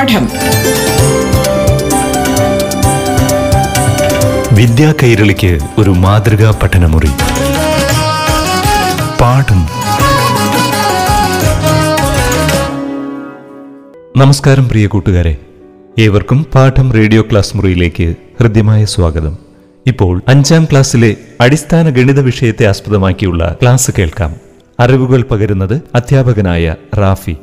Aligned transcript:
പാഠം. 0.00 0.28
വിദ്യാ 4.52 4.94
കൈരളിക്ക് 5.02 5.58
ഒരു 5.78 5.90
മാതൃകാ 5.90 6.50
പഠനമുറി. 6.62 7.08
പാഠം. 9.20 9.66
നമസ്കാരം 14.16 14.68
പ്രിയ 14.68 14.86
കൂട്ടുകാരെ. 14.86 15.36
ഏവർക്കും 15.98 16.46
പാഠം 16.54 16.92
റേഡിയോ 16.92 17.22
ക്ലാസ് 17.22 17.56
മുറിയിലേക്ക് 17.56 18.14
ഹൃദ്യമായ 18.40 18.84
സ്വാഗതം. 18.84 19.38
ഇപ്പോൾ 19.86 20.22
അഞ്ചാം 20.28 20.64
ക്ലാസ്സിലെ 20.64 21.16
അടിസ്ഥാന 21.40 21.88
ഗണിത 21.88 22.20
വിഷയത്തെ 22.20 22.66
ആസ്പദമാക്കിയുള്ള 22.66 23.56
ക്ലാസ് 23.62 23.90
കേൾക്കാം. 23.98 24.36
അറിവുകൾ 24.80 25.22
പകരുന്നത് 25.22 25.82
അധ്യാപകനായ 25.94 26.74
റാഫി. 26.98 27.36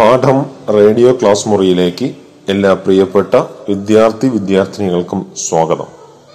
പാഠം 0.00 0.46
റേഡിയോ 0.74 1.12
ക്ലാസ് 1.12 1.48
മുറിയിലേക്ക് 1.48 2.14
എല്ലാ 2.48 2.72
പ്രിയപ്പെട്ട 2.72 3.34
വിദ്യാർത്ഥി 3.68 4.26
വിദ്യാർത്ഥിനികൾക്കും 4.26 5.26
സ്വാഗതം. 5.36 5.84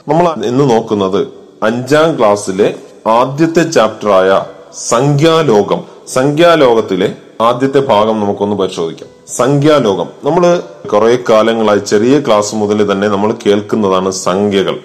നമ്മൾ 0.08 0.46
ഇന്ന് 0.46 0.70
നോക്കുന്നത് 0.70 1.28
അഞ്ചാം 1.64 2.20
ക്ലാസ്സിലെ 2.20 2.76
ആദ്യത്തെ 3.08 3.72
ചാപ്റ്ററായ 3.72 4.44
സംഖ്യാലോകം. 4.88 5.84
സംഖ്യാലോകത്തിലെ 6.14 7.16
ആദ്യത്തെ 7.42 7.80
ഭാഗം 7.80 8.20
നമുക്കൊന്ന് 8.20 8.56
പരിശോധിക്കാം. 8.56 9.10
സംഖ്യാലോകം. 9.36 10.08
നമ്മൾ 10.24 10.64
കുറെ 10.88 11.20
കാലങ്ങളായി 11.30 11.80
ചെറിയ 11.80 12.20
ക്ലാസ് 12.20 12.56
മുതൽ 12.56 12.92
തന്നെ 12.92 13.08
നമ്മൾ 13.08 13.34
കേൾക്കുന്നതാണ് 13.46 14.12
സംഖ്യകൾ. 14.12 14.80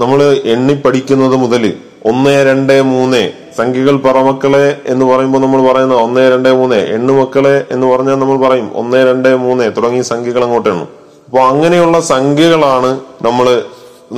നമ്മൾ 0.00 0.40
എണ്ണി 0.44 0.74
പഠിക്കുന്നത് 0.74 1.36
മുതൽ 1.36 1.72
ഒന്ന് 2.04 2.46
രണ്ട് 2.46 2.82
മൂന്ന് 2.82 3.32
സംഖ്യകൾ 3.58 3.96
പറമക്കളെ 4.06 4.66
എന്ന് 4.92 5.04
പറയുമ്പോൾ 5.10 5.40
നമ്മൾ 5.44 5.60
പറയുന്നത് 5.68 5.98
ഒന്ന് 6.06 6.22
രണ്ട് 6.34 6.50
മൂന്ന്. 6.60 6.78
എണ്ണുമക്കളെ 6.96 7.56
എന്ന് 7.74 7.86
പറഞ്ഞാൽ 7.92 8.16
നമ്മൾ 8.22 8.38
പറയും 8.46 8.68
ഒന്ന് 8.80 9.00
രണ്ട് 9.08 9.30
മൂന്ന്. 9.44 9.66
തുടങ്ങിയ 9.76 10.04
സംഖ്യകൾ 10.12 10.42
അങ്ങോട്ട് 10.46 10.68
എണ്ണും 10.74 10.88
അപ്പൊ 11.28 11.40
അങ്ങനെയുള്ള 11.52 11.96
സംഖ്യകളാണ് 12.14 12.90
നമ്മൾ 13.26 13.46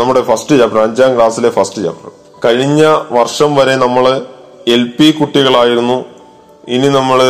നമ്മുടെ 0.01 0.23
ഫസ്റ്റ് 0.31 0.57
ചാപ്റ്റർ 0.61 0.81
അഞ്ചാം 0.87 1.12
ക്ലാസ്സിലെ 1.17 1.51
ഫസ്റ്റ് 1.59 1.83
ചാപ്റ്റർ 1.85 2.11
കഴിഞ്ഞ 2.45 2.83
വർഷം 3.19 3.51
വരെ 3.59 3.75
നമ്മൾ 3.85 4.05
എൽ 4.75 4.83
പി 4.97 5.07
കുട്ടികളായിരുന്നു. 5.21 5.97
ഇനി 6.77 6.89
നമ്മൾ 6.99 7.21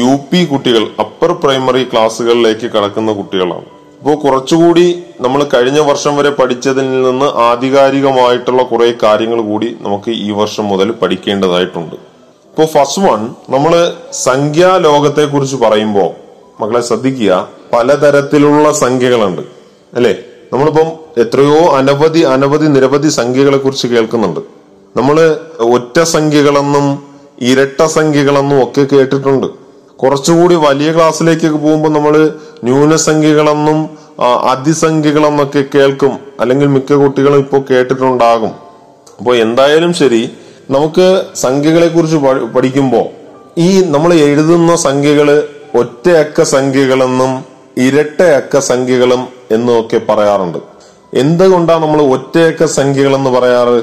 യു 0.00 0.10
പി 0.30 0.40
കുട്ടികൾ 0.50 0.82
അപ്പർ 1.04 1.30
പ്രൈമറി 1.42 1.82
ക്ലാസ്സുകളിലേക്ക് 1.92 2.66
കടക്കുന്ന 2.74 3.10
കുട്ടികളാണ്. 3.20 3.66
അപ്പോൾ 4.02 4.16
കുറച്ചുകൂടി 4.16 5.02
നമ്മൾ 5.20 5.46
കഴിഞ്ഞ 5.54 5.78
വർഷം 5.78 6.16
വരെ 6.16 6.30
പഠിച്ചതിൽ 6.30 7.02
നിന്ന് 7.02 7.24
ആധികാരികമായിട്ടുള്ള 7.24 8.62
കുറെ 8.62 8.94
കാര്യങ്ങൾ 9.02 9.40
കൂടി 9.40 9.76
നമുക്ക് 9.80 10.10
ഈ 10.10 10.30
വർഷം 10.30 10.64
മുതൽ 10.64 10.90
പഠിക്കേണ്ടതായിട്ടുണ്ട്. 10.90 11.94
ഇപ്പോൾ 11.94 12.66
ഫസ്റ്റ് 12.66 13.02
വൺ 13.02 13.34
നമ്മൾ 13.50 13.92
സംഖ്യാലോകത്തെ 14.12 15.24
കുറിച്ച് 15.24 15.56
പറയുമ്പോൾ 15.56 16.10
മക്കളെ 16.62 16.80
ശ്രദ്ധിക്കുക 16.80 17.48
പലതരത്തിലുള്ള 17.72 18.72
സംഖ്യകളുണ്ട്. 18.72 19.42
അല്ലേ? 19.94 20.18
നമ്മളിപ്പം 20.52 20.88
എത്രയോ 21.22 21.58
അനവധി 21.76 22.20
അനവധി 22.20 22.66
നിരവധി 22.66 23.08
സംഖ്യകളെ 23.08 23.56
കുറിച്ച് 23.56 23.86
കേൾക്കുന്നുണ്ട്. 23.86 24.40
നമ്മൾ 24.96 25.36
ഒറ്റ 25.60 26.02
സംഖ്യകളെന്നും 26.02 27.02
ഇരട്ട 27.40 27.84
സംഖ്യകളെന്നും 27.84 28.62
ഒക്കെ 28.62 28.96
കേട്ടിട്ടുണ്ട്. 28.96 29.46
കുറച്ചുകൂടി 29.96 30.54
വലിയ 30.54 30.92
ക്ലാസ്സിലേക്കൊക്കെ 30.92 31.58
പോകുമ്പോൾ 31.58 31.88
നമ്മൾ 31.88 32.32
ന്യൂനസംഖ്യകളെന്നും 32.64 33.78
അതിസംഖ്യകളെന്നൊക്കെ 34.50 35.64
കേൾക്കും. 35.74 36.18
അല്ലെങ്കിൽ 36.40 36.66
മിക്ക 36.66 36.92
കുട്ടികളും 36.92 37.38
ഇപ്പോൾ 37.38 37.60
കേട്ടിട്ടുണ്ടാകും. 37.70 38.52
അപ്പോൾ 39.18 39.36
എന്തായാലും 39.36 39.92
ശരി 39.94 40.30
നമുക്ക് 40.70 41.22
സംഖ്യകളെ 41.34 41.88
കുറിച്ച് 41.88 42.16
പഠിക്കുമ്പോൾ 42.54 43.06
ഈ 43.60 43.82
നമ്മൾ 43.84 44.14
എഴുതുന്ന 44.14 44.76
സംഖ്യകൾ 44.76 45.48
ഒറ്റ 45.74 46.08
അക്ക 46.10 46.42
സംഖ്യകളെന്നും 46.42 47.44
ഇരട്ട 47.76 48.22
അക്ക 48.22 48.58
സംഖ്യകളും 48.58 49.28
എന്നും 49.50 49.80
ഒക്കെ 49.80 50.00
പറയാറുണ്ട്. 50.08 50.58
എന്തുകൊണ്ടാണ് 51.14 51.82
നമ്മൾ 51.82 52.02
ഒറ്റയക്ക 52.02 52.64
സംഖ്യകൾ 52.64 53.14
എന്ന് 53.14 53.30
പറയാറ്? 53.30 53.76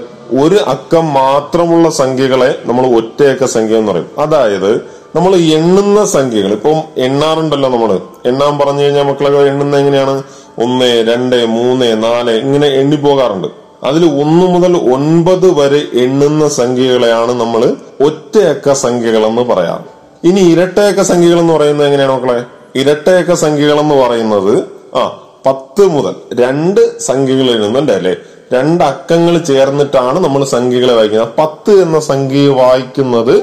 ഒരു 0.44 0.56
അക്കം 0.56 1.14
മാത്രമുള്ള 1.14 1.90
സംഖ്യകളെ 1.90 2.50
നമ്മൾ 2.66 2.86
ഒറ്റയക്ക 2.98 3.46
സംഖ്യ 3.46 3.78
എന്ന് 3.78 3.92
പറയും. 3.92 4.10
അതായത് 4.20 4.72
നമ്മൾ 5.16 5.36
എണ്ണുന്ന 5.36 6.06
സംഖ്യകൾ. 6.06 6.52
ഇപ്പം 6.52 6.78
എണ്ണാറുണ്ടല്ലോ 6.98 7.70
നമ്മൾ 7.70 7.92
എണ്ണാൻ 8.26 8.54
പറഞ്ഞു 8.58 8.82
കഴിഞ്ഞാൽ 8.84 9.04
മക്കളൊക്കെ 9.04 9.40
എണ്ണുന്ന 9.52 9.78
എങ്ങനെയാണ്? 9.78 10.24
ഒന്ന് 10.64 10.90
രണ്ട് 11.10 11.46
മൂന്ന് 11.46 12.04
നാല് 12.04 12.30
ഇങ്ങനെ 12.30 12.68
എണ്ണി 12.68 12.96
പോകാറുണ്ട് 12.96 13.48
അതിൽ 13.84 14.06
ഒന്ന് 14.06 14.46
മുതൽ 14.46 14.74
ഒൻപത് 14.94 15.48
വരെ 15.60 15.82
എണ്ണുന്ന 16.04 16.48
സംഖ്യകളെയാണ് 16.48 17.32
നമ്മൾ 17.42 17.62
ഒറ്റയക്ക 18.08 18.74
സംഖ്യകൾ 18.74 19.26
എന്ന് 19.26 19.42
പറയാറ്. 19.42 19.86
ഇനി 20.24 20.40
ഇരട്ടയക്ക 20.40 21.02
സംഖ്യകൾ 21.02 21.40
എന്ന് 21.40 21.54
പറയുന്നത് 21.54 21.88
എങ്ങനെയാണ് 21.88 22.14
മക്കളെ? 22.14 22.44
ഇരട്ടയക്ക 22.76 23.34
സംഖ്യകൾ 23.34 23.80
എന്ന് 23.80 23.96
പറയുന്നത് 23.96 24.54
ആ 24.96 25.04
പത്ത് 25.46 25.84
മുതൽ 25.88 26.16
രണ്ട് 26.34 27.00
സംഖ്യകൾ 27.00 27.50
എഴുതുന്നുണ്ട് 27.52 27.92
അല്ലെ? 27.92 28.14
രണ്ട് 28.54 28.84
അക്കങ്ങൾ 28.84 29.38
ചേർന്നിട്ടാണ് 29.38 30.20
നമ്മൾ 30.20 30.44
സംഖ്യകളെ 30.44 30.94
വായിക്കുന്നത്. 30.94 31.34
പത്ത് 31.40 31.72
എന്ന 31.82 32.00
സംഖ്യ 32.00 32.48
വായിക്കുന്നത് 32.48 33.36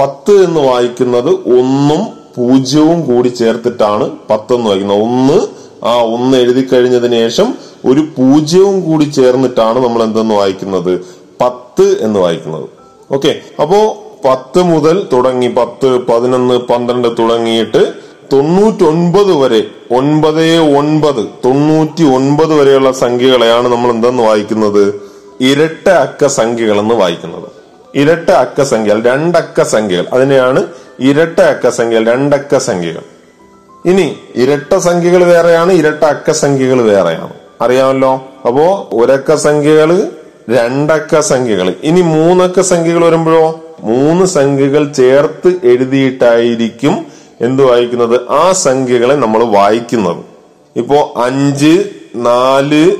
പത്ത് 0.00 0.32
എന്ന് 0.32 0.60
വായിക്കുന്നത് 0.60 1.28
ഒന്നും 1.28 2.02
പൂജ്യവും 2.36 3.06
കൂടി 3.06 3.28
ചേർത്തിട്ടാണ് 3.28 4.10
പത്ത് 4.30 4.54
എന്ന് 4.54 4.68
വായിക്കുന്നത്. 4.70 5.02
ഒന്ന് 5.02 5.38
ആ 5.86 6.02
ഒന്ന് 6.02 6.36
എഴുതി 6.36 6.68
കഴിഞ്ഞതിന് 6.72 7.14
ശേഷം 7.14 7.54
ഒരു 7.86 8.00
പൂജ്യവും 8.00 8.80
കൂടി 8.80 9.04
ചേർന്നിട്ടാണ് 9.04 9.84
നമ്മൾ 9.84 10.02
എന്തെന്ന് 10.02 10.34
വായിക്കുന്നത്? 10.34 10.92
പത്ത് 11.40 11.86
എന്ന് 12.00 12.20
വായിക്കുന്നത്. 12.20 12.68
ഓക്കെ. 13.12 13.40
അപ്പോ 13.62 13.78
പത്ത് 14.24 14.62
മുതൽ 14.62 15.08
തുടങ്ങി 15.12 15.48
പത്ത് 15.48 15.98
പതിനൊന്ന് 15.98 16.54
പന്ത്രണ്ട് 16.54 17.08
തുടങ്ങിയിട്ട് 17.18 17.92
തൊണ്ണൂറ്റൊൻപത് 18.32 19.32
വരെ 19.32 19.60
ഒൻപത് 19.96 20.58
ഒൻപത് 20.58 21.22
തൊണ്ണൂറ്റി 21.44 22.04
ഒൻപത് 22.16 22.52
വരെയുള്ള 22.60 22.92
സംഖ്യകളെയാണ് 22.92 23.68
നമ്മൾ 23.68 23.90
എന്തെന്ന് 23.90 24.22
വായിക്കുന്നത്? 24.22 24.94
ഇരട്ട 25.40 25.88
അക്ക 25.88 26.26
സംഖ്യകളെന്ന് 26.26 26.94
വായിക്കുന്നത്. 26.94 27.59
ഇരട്ട 27.94 28.30
അക്ക 28.30 28.62
സംഖ്യകൾ 28.62 29.02
രണ്ടക്ക 29.02 29.62
സംഖ്യകൾ 29.62 30.06
അതിനെയാണ് 30.12 30.66
ഇരട്ട 31.00 31.40
അക്ക 31.40 31.68
സംഖ്യകൾ 31.68 32.12
രണ്ടക്ക 32.12 32.58
സംഖ്യകൾ 32.58 33.02
ഇനി 33.84 34.16
ഇരട്ട 34.34 34.76
സംഖ്യകൾ 34.76 35.24
വേറെയാണ് 35.24 35.72
ഇരട്ട 35.72 36.04
അക്ക 36.04 36.30
സംഖ്യകൾ 36.30 36.82
വേറെയാണ്. 36.82 37.32
അറിയാമല്ലോ? 37.60 38.28
അപ്പോ 38.46 38.88
ഒരക്ക 38.92 39.34
സംഖ്യകൾ 39.34 40.12
രണ്ടക്ക 40.50 41.20
സംഖ്യകൾ 41.20 41.74
ഇനി 41.84 42.00
മൂന്നക്ക 42.00 42.60
സംഖ്യകൾ 42.60 43.04
വരുമ്പോഴോ? 43.04 43.60
മൂന്ന് 43.80 44.26
സംഖ്യകൾ 44.26 44.92
ചേർത്ത് 44.92 45.60
എഴുതിയിട്ടായിരിക്കും 45.64 47.06
എന്ത് 47.40 47.62
വായിക്കുന്നത്? 47.62 48.20
ആ 48.30 48.52
സംഖ്യകളെ 48.52 49.14
നമ്മൾ 49.14 49.44
വായിക്കുന്നത്. 49.44 50.24
ഇപ്പോ 50.76 51.14
അഞ്ച് 51.16 51.84
നാല് 52.16 52.96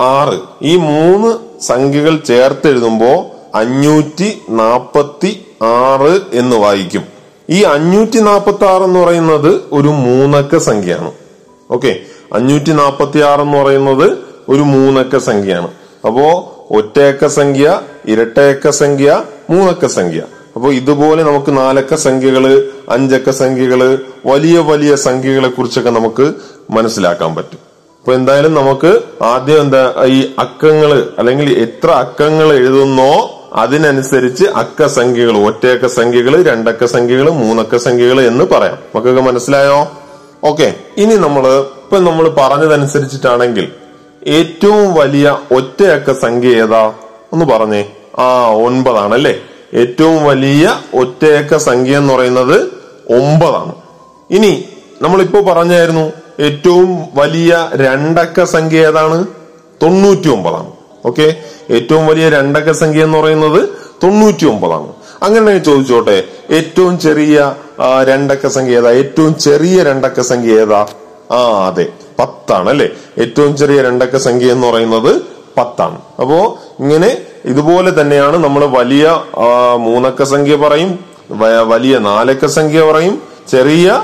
ആറ്. 0.00 0.38
ഈ 0.62 0.76
മൂന്ന് 0.76 1.62
സംഖ്യകൾ 1.62 2.16
ചേർത്ത് 2.16 2.68
എഴുതുമ്പോ 2.68 3.30
അഞ്ഞൂറ്റി 3.54 4.42
നാപ്പത്തി 4.50 5.46
ആറ് 5.62 6.20
എന്ന് 6.32 6.56
വായിക്കും. 6.56 7.02
ഈ 7.50 7.62
അഞ്ഞൂറ്റി 7.62 8.18
നാപ്പത്തി 8.18 8.64
ആറ് 8.64 8.82
എന്ന് 8.82 9.00
പറയുന്നത് 9.00 9.62
ഒരു 9.72 9.88
മൂന്നക്ക 9.88 10.58
സംഖ്യയാണ്. 10.58 11.12
ഓക്കെ? 11.70 11.96
അഞ്ഞൂറ്റി 12.32 12.70
നാപ്പത്തി 12.70 13.18
ആറ് 13.18 13.40
എന്ന് 13.40 13.58
പറയുന്നത് 13.58 14.18
ഒരു 14.48 14.60
മൂന്നക്ക 14.60 15.18
സംഖ്യയാണ്. 15.18 15.68
അപ്പോ 16.06 16.50
ഒറ്റയക്ക 16.70 17.26
സംഖ്യ 17.26 17.80
ഇരട്ടയക്ക 18.06 18.70
സംഖ്യ 18.70 19.24
മൂന്നക്ക 19.50 19.86
സംഖ്യ. 19.86 20.22
അപ്പോൾ 20.56 20.74
ഇതുപോലെ 20.74 21.22
നമുക്ക് 21.22 21.56
നാലക്ക 21.56 21.94
സംഖ്യകൾ 21.94 22.72
അഞ്ചക്ക 22.88 23.30
സംഖ്യകൾ 23.30 23.98
വലിയ 24.26 24.58
വലിയ 24.58 24.96
സംഖ്യകളെ 24.96 25.48
കുറിച്ചൊക്കെ 25.48 25.90
നമുക്ക് 25.90 26.32
മനസ്സിലാക്കാൻ 26.70 27.34
പറ്റും. 27.34 27.58
അപ്പൊ 28.00 28.14
എന്തായാലും 28.14 28.54
നമുക്ക് 28.54 29.00
ആദ്യം 29.22 29.60
എന്താ 29.60 29.94
ഈ 30.04 30.34
അക്കങ്ങൾ 30.38 31.08
അല്ലെങ്കിൽ 31.18 31.58
എത്ര 31.58 31.90
അക്കങ്ങൾ 31.90 32.52
എഴുതുന്നോ 32.52 33.33
അതിനനുസരിച്ച് 33.54 34.44
അക്ക 34.44 34.86
സംഖ്യകൾ 34.86 35.38
ഒറ്റയക്ക 35.38 35.86
സംഖ്യകൾ 35.86 36.42
രണ്ടക്ക 36.42 36.84
സംഖ്യകൾ 36.84 37.30
മൂന്നക്ക 37.30 37.76
സംഖ്യകൾ 37.76 38.20
എന്ന് 38.20 38.44
പറയാം. 38.44 38.74
നമുക്കൊക്കെ 38.74 39.20
മനസ്സിലായോ? 39.20 39.88
ഓക്കെ. 40.44 40.74
ഇനി 40.96 41.14
നമ്മൾ 41.14 41.46
ഇപ്പൊ 41.58 41.98
നമ്മൾ 41.98 42.28
പറഞ്ഞതനുസരിച്ചിട്ടാണെങ്കിൽ 42.28 43.72
ഏറ്റവും 44.26 44.94
വലിയ 44.94 45.38
ഒറ്റയക്ക 45.52 46.12
സംഖ്യ 46.12 46.48
ഏതാ? 46.48 46.92
ഒന്ന് 47.32 47.44
പറഞ്ഞേ. 47.44 47.86
ആ 48.18 48.46
ഒൻപതാണ് 48.50 49.14
അല്ലേ 49.14 49.38
ഏറ്റവും 49.74 50.24
വലിയ 50.24 50.80
ഒറ്റയക്ക 50.94 51.56
സംഖ്യ 51.56 51.96
എന്ന് 51.96 52.14
പറയുന്നത് 52.14 52.60
ഒമ്പതാണ്. 53.10 53.74
ഇനി 54.30 54.64
നമ്മളിപ്പോ 55.02 55.42
പറഞ്ഞായിരുന്നു 55.42 56.12
ഏറ്റവും 56.40 57.06
വലിയ 57.14 57.70
രണ്ടക്ക 57.74 58.44
സംഖ്യ 58.44 58.78
ഏതാണ്? 58.78 59.26
തൊണ്ണൂറ്റി 59.82 60.28
ഒമ്പതാണ്. 60.28 60.70
ഓക്കെ. 61.06 61.44
ഏറ്റവും 61.70 62.06
വലിയ 62.06 62.28
രണ്ടക്ക 62.28 62.70
സംഖ്യ 62.72 63.02
എന്ന് 63.02 63.18
പറയുന്നത് 63.18 63.60
തൊണ്ണൂറ്റി 64.02 64.46
ഒമ്പതാണ് 64.46 64.90
അങ്ങനെ 65.22 65.58
ചോദിച്ചോട്ടെ 65.58 66.24
ഏറ്റവും 66.50 66.98
ചെറിയ 66.98 67.54
രണ്ടക്ക 68.02 68.46
സംഖ്യ 68.46 68.78
ഏതാ? 68.78 68.90
ഏറ്റവും 68.90 69.34
ചെറിയ 69.34 69.82
രണ്ടക്ക 69.82 70.20
സംഖ്യ 70.20 70.60
ഏതാ? 70.60 70.86
ആ 71.32 71.66
അതെ 71.66 71.86
പത്താണ് 72.18 72.68
അല്ലെ? 72.68 72.88
ഏറ്റവും 73.18 73.56
ചെറിയ 73.56 73.82
രണ്ടക്ക 73.82 74.16
സംഖ്യ 74.16 74.52
എന്ന് 74.52 74.66
പറയുന്നത് 74.66 75.12
പത്താണ്. 75.58 75.98
അപ്പോ 76.20 76.58
ഇങ്ങനെ 76.80 77.10
ഇതുപോലെ 77.44 78.00
തന്നെയാണ് 78.00 78.36
നമ്മൾ 78.36 78.64
വലിയ 78.64 79.04
മൂന്നക്ക 79.78 80.22
സംഖ്യ 80.22 80.56
പറയും 80.56 80.90
വലിയ 81.72 81.98
നാലക്ക 81.98 82.46
സംഖ്യ 82.46 82.92
പറയും 82.92 83.22
ചെറിയ 83.50 84.02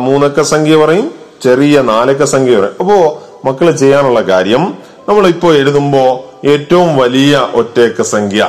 മൂന്നക്ക 0.00 0.40
സംഖ്യ 0.42 0.76
പറയും 0.76 1.14
ചെറിയ 1.42 1.82
നാലക്ക 1.82 2.24
സംഖ്യ 2.24 2.56
പറയും. 2.56 2.76
അപ്പോ 2.80 3.22
മക്കൾ 3.44 3.70
ചെയ്യാനുള്ള 3.70 4.20
കാര്യം 4.20 4.62
നമ്മൾ 5.08 5.26
ഇപ്പോൾ 5.26 5.56
എഴുതുമ്പോ 5.56 6.30
ഏറ്റവും 6.44 6.96
വലിയ 6.96 7.48
ഒറ്റയക്ക 7.54 8.02
സംഖ്യ 8.02 8.48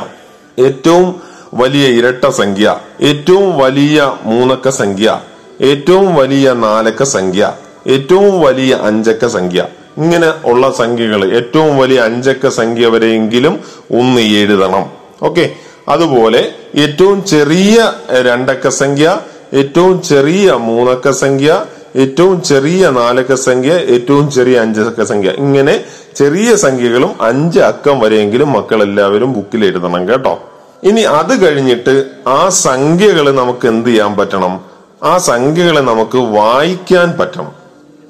ഏറ്റവും 0.59 1.21
വലിയ 1.53 1.87
ഇരട്ട 1.87 2.25
സംഖ്യ 2.25 2.75
ഏറ്റവും 3.01 3.57
വലിയ 3.57 4.13
മൂന്നക്ക 4.23 4.69
സംഖ്യ 4.69 5.19
ഏറ്റവും 5.61 6.15
വലിയ 6.15 6.53
നാലക്ക 6.53 7.03
സംഖ്യ 7.03 7.53
ഏറ്റവും 7.87 8.41
വലിയ 8.41 8.79
അഞ്ചക്ക 8.83 9.27
സംഖ്യ. 9.27 9.65
ഇങ്ങനെ 9.97 10.33
ഉള്ള 10.45 10.71
സംഖ്യകൾ 10.71 11.35
ഏറ്റവും 11.35 11.77
വലിയ 11.77 11.99
അഞ്ചക്ക 11.99 12.47
സംഖ്യ 12.47 12.87
വരെയെങ്കിലും 12.87 13.61
ഒന്ന് 13.99 14.21
എഴുതണം. 14.21 14.85
ഓക്കെ? 15.23 15.55
അതുപോലെ 15.89 16.51
ഏറ്റവും 16.75 17.25
ചെറിയ 17.25 17.91
രണ്ടക്ക 18.11 18.67
സംഖ്യ 18.67 19.19
ഏറ്റവും 19.53 20.01
ചെറിയ 20.01 20.53
മൂന്നക്ക 20.53 21.09
സംഖ്യ 21.09 21.65
ഏറ്റവും 21.97 22.43
ചെറിയ 22.43 22.89
നാലക്ക 22.89 23.33
സംഖ്യ 23.33 23.73
ഏറ്റവും 23.73 24.31
ചെറിയ 24.31 24.59
അഞ്ചക്ക 24.59 25.03
സംഖ്യ. 25.03 25.29
ഇങ്ങനെ 25.29 25.83
ചെറിയ 26.15 26.55
സംഖ്യകളും 26.55 27.11
അഞ്ച് 27.21 27.59
അക്കം 27.59 27.99
വരെയെങ്കിലും 27.99 28.53
മക്കൾ 28.53 28.83
എല്ലാവരും 28.83 29.33
ബുക്കിൽ 29.33 29.65
എഴുതണം 29.65 30.09
കേട്ടോ. 30.09 30.39
ഇനി 30.83 31.01
അത് 31.01 31.45
കഴിഞ്ഞിട്ട് 31.45 32.05
ആ 32.27 32.49
സംഖ്യകൾ 32.49 33.31
നമുക്ക് 33.31 33.67
എന്ത് 33.67 33.89
ചെയ്യാൻ 33.89 34.15
പറ്റണം? 34.15 34.59
ആ 35.03 35.17
സംഖ്യകളെ 35.17 35.81
നമുക്ക് 35.81 36.17
വായിക്കാൻ 36.17 37.17
പറ്റണം. 37.19 37.51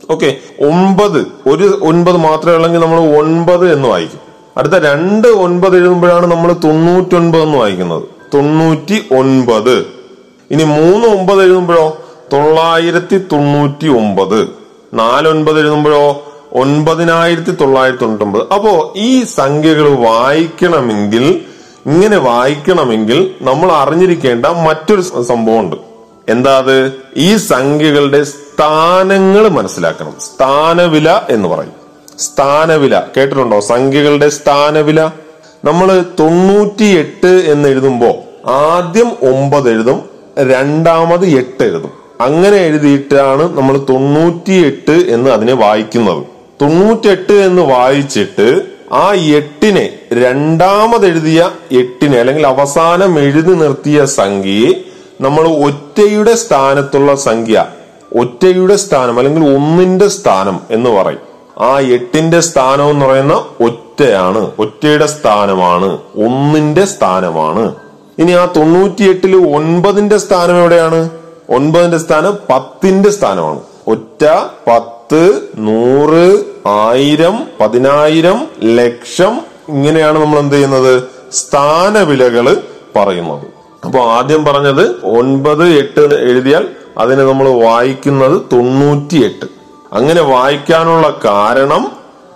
ഓക്കെ 0.09 0.37
ഒമ്പത്. 0.61 1.49
ഒരു 1.49 1.79
ഒൻപത് 1.83 2.17
മാത്രമേ 2.17 2.55
ഉള്ളെങ്കിൽ 2.55 2.79
നമ്മൾ 2.79 2.99
ഒൻപത് 2.99 3.73
എന്ന് 3.73 3.87
വായിക്കും. 3.87 4.19
അടുത്ത 4.57 4.73
രണ്ട് 4.73 5.27
ഒൻപത് 5.27 5.77
എഴുതുമ്പോഴാണ് 5.77 6.25
നമ്മൾ 6.25 6.53
തൊണ്ണൂറ്റൊൻപത് 6.53 7.41
എന്ന് 7.41 7.57
വായിക്കുന്നത്. 7.57 8.03
തൊണ്ണൂറ്റി 8.33 9.03
ഒൻപത്. 9.11 9.85
ഇനി 10.51 10.63
മൂന്ന് 10.63 11.07
ഒമ്പത് 11.07 11.43
എഴുതുമ്പോഴോ? 11.43 11.97
തൊള്ളായിരത്തി 12.33 13.18
തൊണ്ണൂറ്റി 13.18 13.88
ഒമ്പത് 13.88 14.50
നാലൊൻപത് 14.94 15.59
എഴുതുമ്പോഴോ? 15.59 16.24
ഒൻപതിനായിരത്തി 16.53 17.51
തൊള്ളായിരത്തി 17.51 18.03
തൊണ്ണൂറ്റി 18.03 18.53
അപ്പോ 18.53 18.94
ഈ 18.97 19.24
സംഖ്യകൾ 19.24 19.95
വായിക്കണമെങ്കിൽ 19.95 21.41
ഇങ്ങനെ 21.85 22.18
വായിക്കണമെങ്കിൽ 22.18 23.31
നമ്മൾ 23.41 23.71
അറിഞ്ഞിരിക്കേണ്ട 23.71 24.45
മറ്റൊരു 24.45 25.01
സംഭവമുണ്ട്. 25.01 25.75
എന്താ 26.29 26.57
അത്? 26.57 26.91
ഈ 27.18 27.35
സംഖ്യകളുടെ 27.35 28.24
സ്ഥാനങ്ങൾ 28.24 29.47
മനസ്സിലാക്കണം. 29.47 30.13
സ്ഥാനവില 30.19 31.21
എന്ന് 31.30 31.50
പറയും. 31.50 31.71
സ്ഥാനവില. 32.19 33.03
കേട്ടിട്ടുണ്ടോ? 33.18 33.59
സംഖ്യകളുടെ 33.59 34.30
സ്ഥാനവില. 34.30 35.09
നമ്മൾ 35.65 36.03
തൊണ്ണൂറ്റി 36.19 36.83
എട്ട് 36.83 37.27
എന്ന് 37.27 37.69
എഴുതുമ്പോ 37.69 38.13
ആദ്യം 38.51 39.09
ഒമ്പത് 39.09 39.69
എഴുതും 39.69 40.09
രണ്ടാമത് 40.38 41.25
എട്ട് 41.25 41.63
എഴുതും. 41.63 41.96
അങ്ങനെ 42.21 42.57
എഴുതിയിട്ടാണ് 42.57 43.57
നമ്മൾ 43.57 43.77
തൊണ്ണൂറ്റിയെട്ട് 43.89 44.91
എന്ന് 44.91 45.29
അതിനെ 45.29 45.53
വായിക്കുന്നത്. 45.53 46.23
തൊണ്ണൂറ്റെട്ട് 46.61 47.33
എന്ന് 47.33 47.61
വായിച്ചിട്ട് 47.61 48.47
ആ 48.91 49.13
എട്ടിനെ 49.13 49.99
രണ്ടാമത് 50.13 51.05
എഴുതിയ 51.05 51.51
എട്ടിനെ 51.71 52.19
അല്ലെങ്കിൽ 52.19 52.47
അവസാനം 52.47 53.19
എഴുതി 53.19 53.53
നിർത്തിയ 53.53 54.05
സംഖ്യയെ 54.05 54.71
നമ്മൾ 55.21 55.47
ഒറ്റയുടെ 55.47 56.35
സ്ഥാനത്തുള്ള 56.35 57.15
സംഖ്യ 57.15 57.65
ഒറ്റയുടെ 58.15 58.75
സ്ഥാനം 58.75 59.17
അല്ലെങ്കിൽ 59.19 59.43
ഒന്നിന്റെ 59.55 60.07
സ്ഥാനം 60.07 60.59
എന്ന് 60.71 60.89
പറയും. 60.89 61.23
ആ 61.59 61.79
എട്ടിന്റെ 61.79 62.39
സ്ഥാനം 62.39 62.89
എന്ന് 62.89 63.05
പറയുന്ന 63.05 63.33
ഒറ്റയാണ് 63.61 64.51
ഒറ്റയുടെ 64.59 65.05
സ്ഥാനമാണ് 65.05 65.97
ഒന്നിന്റെ 66.15 66.85
സ്ഥാനമാണ്. 66.85 67.75
ഇനി 68.19 68.31
ആ 68.31 68.45
തൊണ്ണൂറ്റിയെട്ടിൽ 68.57 69.35
ഒൻപതിന്റെ 69.35 70.17
സ്ഥാനം 70.17 70.59
എവിടെയാണ്? 70.59 71.09
ഒൻപതിന്റെ 71.49 71.97
സ്ഥാനം 71.97 72.38
പത്തിന്റെ 72.49 73.09
സ്ഥാനമാണ്. 73.09 73.59
ഒറ്റ 73.88 74.25
പത്ത് 74.67 75.49
നൂറ് 75.57 76.45
ആയിരം 76.67 77.47
പതിനായിരം 77.59 78.47
ലക്ഷം 78.63 79.41
ഇങ്ങനെയാണ് 79.69 80.19
നമ്മൾ 80.19 80.39
എന്ത് 80.39 80.55
ചെയ്യുന്നത്? 80.55 81.03
സ്ഥാനവിലകൾ 81.31 82.61
പറയുന്നത്. 82.95 83.47
അപ്പൊ 83.85 83.99
ആദ്യം 83.99 84.45
പറഞ്ഞത് 84.45 85.05
ഒൻപത് 85.05 85.67
എട്ട് 85.67 86.15
എഴുതിയാൽ 86.15 86.67
അതിനെ 86.97 87.23
നമ്മൾ 87.23 87.49
വായിക്കുന്നത് 87.49 88.41
തൊണ്ണൂറ്റിയെട്ട്. 88.53 89.45
അങ്ങനെ 89.94 90.21
വായിക്കാനുള്ള 90.21 91.19
കാരണം 91.25 91.91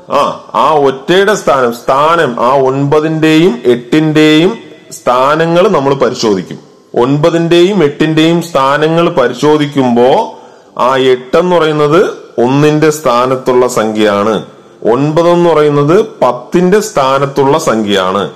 ആ 0.09 0.51
ആ 0.55 0.73
ഒറ്റയുടെ 0.73 1.35
സ്ഥാനം 1.35 1.73
സ്ഥാനം 1.73 2.35
ആ 2.39 2.55
ഒൻപതിന്റെയും 2.55 3.61
എട്ടിന്റെയും 3.65 4.57
സ്ഥാനങ്ങൾ 4.91 5.67
നമ്മൾ 5.67 5.93
പരിശോധിക്കും. 5.93 6.70
ഒൻപതിന്റെയും 6.95 7.83
എട്ടിന്റെയും 7.83 8.41
സ്ഥാനങ്ങൾ 8.41 9.09
പരിശോധിക്കുമ്പോ 9.09 10.39
ആ 10.77 10.97
എട്ടെന്ന് 10.97 11.55
പറയുന്നത് 11.55 12.05
ഒന്നിന്റെ 12.37 12.89
സ്ഥാനത്തുള്ള 12.89 13.67
സംഖ്യയാണ്. 13.67 14.45
ഒൻപത് 14.83 15.29
എന്ന് 15.29 15.49
പറയുന്നത് 15.49 16.05
പത്തിന്റെ 16.21 16.79
സ്ഥാനത്തുള്ള 16.79 17.57
സംഖ്യയാണ്. 17.57 18.29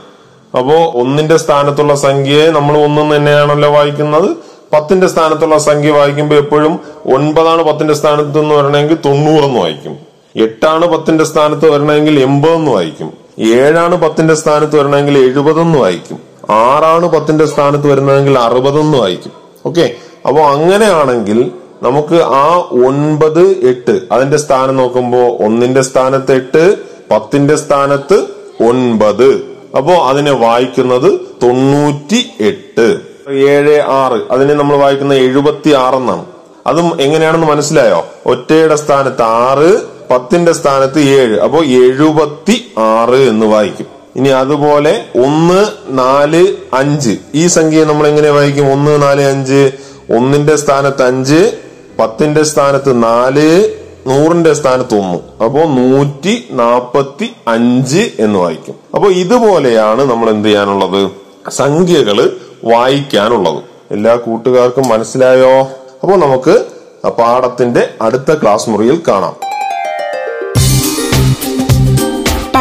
അപ്പോ 0.58 1.02
ഒന്നിന്റെ 1.02 1.38
സ്ഥാനത്തുള്ള 1.38 1.96
സംഖ്യയെ 1.96 2.52
നമ്മൾ 2.52 2.78
ഒന്നും 2.78 3.16
തന്നെയാണല്ലോ 3.16 3.72
വായിക്കുന്നത്. 3.72 4.30
പത്തിന്റെ 4.74 5.08
സ്ഥാനത്തുള്ള 5.08 5.58
സംഖ്യ 5.58 5.92
വായിക്കുമ്പോൾ 5.92 6.36
എപ്പോഴും 6.36 6.80
ഒൻപതാണ് 7.06 7.64
പത്തിന്റെ 7.64 7.94
സ്ഥാനത്ത് 7.94 8.40
എന്ന് 8.40 8.56
പറയണമെങ്കിൽ 8.56 8.98
തൊണ്ണൂറെന്ന് 9.06 9.60
വായിക്കും. 9.60 9.98
എട്ടാണ് 10.36 10.86
പത്തിന്റെ 10.86 11.24
സ്ഥാനത്ത് 11.24 11.70
വരണമെങ്കിൽ 11.70 12.20
എൺപതെന്ന് 12.20 12.72
വായിക്കും. 12.72 13.14
ഏഴാണ് 13.40 13.96
പത്തിന്റെ 13.96 14.36
സ്ഥാനത്ത് 14.36 14.80
വരണമെങ്കിൽ 14.80 15.18
എഴുപതെന്ന് 15.18 15.80
വായിക്കും. 15.80 16.35
ആറാണ് 16.50 17.10
പത്തിന്റെ 17.10 17.46
സ്ഥാനത്ത് 17.46 17.88
വരുന്നതെങ്കിൽ 17.88 18.40
അറുപതെന്ന് 18.40 18.98
വായിക്കും 18.98 19.32
ഓക്കെ? 19.66 19.92
അപ്പോൾ 20.28 20.42
അങ്ങനെയാണെങ്കിൽ 20.42 21.52
നമുക്ക് 21.84 22.16
ആ 22.16 22.68
ഒൻപത് 22.72 23.42
എട്ട് 23.42 24.02
അതിന്റെ 24.12 24.38
സ്ഥാനം 24.38 24.78
നോക്കുമ്പോ 24.78 25.20
ഒന്നിന്റെ 25.20 25.82
സ്ഥാനത്ത് 25.82 26.32
എട്ട് 26.32 26.76
പത്തിന്റെ 27.12 27.56
സ്ഥാനത്ത് 27.56 28.28
ഒൻപത്. 28.70 29.56
അപ്പോ 29.78 29.94
അതിനെ 29.94 30.32
വായിക്കുന്നത് 30.32 31.20
തൊണ്ണൂറ്റി 31.44 32.26
എട്ട് 32.40 33.00
ഏഴ് 33.32 33.82
ആറ്. 33.82 34.22
അതിനെ 34.32 34.54
നമ്മൾ 34.54 34.76
വായിക്കുന്നത് 34.76 35.18
എഴുപത്തി 35.18 35.74
ആറെന്നാണ് 35.74 36.26
അതും 36.68 37.02
എങ്ങനെയാണെന്ന് 37.02 37.48
മനസ്സിലായോ? 37.48 38.06
ഒറ്റയുടെ 38.26 38.76
സ്ഥാനത്ത് 38.76 39.22
ആറ് 39.22 39.82
പത്തിന്റെ 40.12 40.52
സ്ഥാനത്ത് 40.52 41.00
ഏഴ്. 41.00 41.40
അപ്പോ 41.40 41.60
എഴുപത്തി 41.60 42.72
ആറ് 42.78 43.16
എന്ന് 43.16 43.46
വായിക്കും. 43.46 43.95
ഇനി 44.16 44.30
അതുപോലെ 44.30 45.06
ഒന്ന് 45.16 45.68
നാല് 45.88 46.48
അഞ്ച്. 46.74 47.18
ഈ 47.36 47.48
സംഖ്യയെ 47.48 47.86
നമ്മൾ 47.86 48.08
എങ്ങനെ 48.08 48.30
വായിക്കും? 48.30 48.72
ഒന്ന് 48.72 49.02
നാല് 49.02 49.22
അഞ്ച്. 49.22 49.72
ഒന്നിന്റെ 50.18 50.56
സ്ഥാനത്ത് 50.56 51.04
അഞ്ച് 51.04 51.58
പത്തിന്റെ 52.00 52.44
സ്ഥാനത്ത് 52.44 53.04
നാല് 53.04 53.76
നൂറിന്റെ 54.08 54.54
സ്ഥാനത്ത് 54.54 54.96
ഒന്ന്. 55.00 55.44
അപ്പോ 55.44 55.60
നൂറ്റി 55.60 56.48
നാപ്പത്തി 56.52 57.34
അഞ്ച് 57.48 58.12
എന്ന് 58.20 58.40
വായിക്കും. 58.40 58.76
അപ്പോ 58.96 59.10
ഇതുപോലെയാണ് 59.10 60.12
നമ്മൾ 60.12 60.30
എന്ത് 60.30 60.48
ചെയ്യാനുള്ളത്? 60.48 61.12
സംഖ്യകൾ 61.50 62.38
വായിക്കാനുള്ളത്. 62.64 63.64
എല്ലാ 63.92 64.16
കൂട്ടുകാർക്കും 64.16 64.88
മനസ്സിലായോ? 64.88 65.60
അപ്പോൾ 66.04 66.16
നമുക്ക് 66.16 66.66
പാഠത്തിന്റെ 67.10 67.90
അടുത്ത 68.02 68.34
ക്ലാസ് 68.34 68.70
മുറിയിൽ 68.70 69.02
കാണാം. 69.08 69.45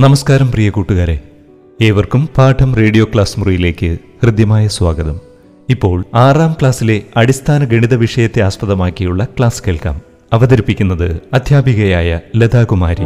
നമസ്കാരം 0.00 0.50
പ്രിയ 0.50 0.70
കൂട്ടുകാരെ. 0.70 1.20
ഏവർക്കും 1.82 2.28
പാഠം 2.36 2.74
റേഡിയോ 2.74 3.04
ക്ലാസ് 3.04 3.40
മുറിയിലേക്ക് 3.40 3.98
ഹൃദ്യമായ 4.22 4.68
സ്വാഗതം. 4.68 5.20
ഇപ്പോൾ 5.70 6.04
ആറാം 6.14 6.52
ക്ലാസ്സിലെ 6.52 7.02
അടിസ്ഥാന 7.16 7.64
ഗണിത 7.64 7.94
വിഷയത്തെ 7.94 8.42
ആസ്പദമാക്കിയുള്ള 8.42 9.24
ക്ലാസ് 9.24 9.62
കേൾക്കാം. 9.66 10.00
അവതരിപ്പിക്കുന്നത് 10.32 11.20
അധ്യാപികയായ 11.32 12.20
ലതാകുമാരി. 12.36 13.04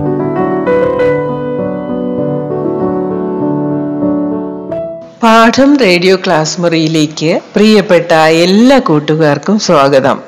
പാഠം 5.23 5.76
റേഡിയോ 5.76 6.16
ക്ലാസ് 6.16 6.61
മുറിയിലേക്ക് 6.61 7.40
പ്രിയപ്പെട്ട 7.54 8.12
എല്ലാ 8.14 8.78
കൂട്ടുകാർക്കും 8.78 9.59
സ്വാഗതം. 9.59 10.21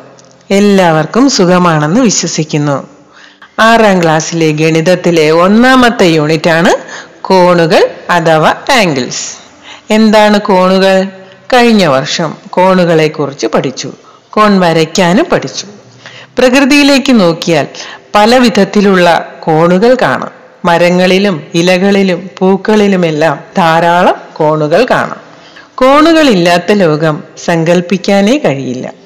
എല്ലാവർക്കും 0.50 1.30
സുഖമാണെന്ന് 1.30 2.00
വിശ്വസിക്കുന്നു. 2.00 2.99
ആറാം 3.60 4.02
ക്ലാസ്സിലെ 4.02 4.50
ഗണിതത്തിലെ 4.50 5.30
ഒന്നാമത്തെ 5.30 6.04
യൂണിറ്റ് 6.04 6.50
ആണ് 6.50 6.76
കോണുകൾ 7.20 7.90
അഥവാ 8.10 8.54
ആംഗിൾസ്. 8.72 9.36
എന്താണ് 9.92 10.40
കോണുകൾ? 10.40 11.06
കഴിഞ്ഞ 11.52 11.86
വർഷം 11.86 12.34
കോണുകളെ 12.50 13.08
കുറിച്ച് 13.08 13.46
പഠിച്ചു. 13.46 13.92
കോൺ 14.30 14.60
വരയ്ക്കാനും 14.60 15.26
പഠിച്ചു. 15.32 15.66
പ്രകൃതിയിലേക്ക് 16.38 17.20
നോക്കിയാൽ 17.20 17.66
പല 18.14 18.36
വിധത്തിലുള്ള 18.36 19.34
കോണുകൾ 19.40 19.96
കാണാം. 20.02 20.30
മരങ്ങളിലും 20.64 21.42
ഇലകളിലും 21.54 22.30
പൂക്കളിലുമെല്ലാം 22.38 23.40
ധാരാളം 23.56 24.14
കോണുകൾ 24.32 24.86
കാണാം. 24.90 25.20
കോണുകളില്ലാത്ത 25.74 26.72
ലോകം 26.72 27.22
സങ്കല്പിക്കാനേ 27.44 28.38
കഴിയില്ല. 28.38 28.99